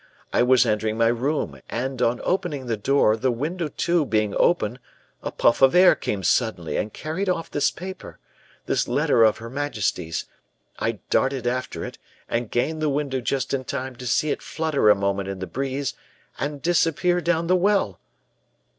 I 0.33 0.41
was 0.41 0.65
entering 0.65 0.97
my 0.97 1.09
room, 1.09 1.61
and 1.69 2.01
on 2.01 2.21
opening 2.23 2.65
the 2.65 2.75
door, 2.75 3.15
the 3.15 3.29
window, 3.29 3.67
too, 3.67 4.03
being 4.03 4.33
open, 4.39 4.79
a 5.21 5.31
puff 5.31 5.61
of 5.61 5.75
air 5.75 5.93
came 5.93 6.23
suddenly 6.23 6.75
and 6.75 6.91
carried 6.91 7.29
off 7.29 7.51
this 7.51 7.69
paper 7.69 8.17
this 8.65 8.87
letter 8.87 9.23
of 9.23 9.37
her 9.37 9.47
majesty's; 9.47 10.25
I 10.79 10.93
darted 11.11 11.45
after 11.45 11.85
it, 11.85 11.99
and 12.27 12.49
gained 12.49 12.81
the 12.81 12.89
window 12.89 13.21
just 13.21 13.53
in 13.53 13.63
time 13.63 13.95
to 13.97 14.07
see 14.07 14.31
it 14.31 14.41
flutter 14.41 14.89
a 14.89 14.95
moment 14.95 15.29
in 15.29 15.37
the 15.37 15.45
breeze 15.45 15.93
and 16.39 16.63
disappear 16.63 17.21
down 17.21 17.45
the 17.45 17.55
well. 17.55 17.99